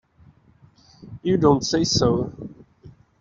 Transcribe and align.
You 1.21 1.37
don't 1.37 1.63
say 1.63 1.83
so! 1.83 2.33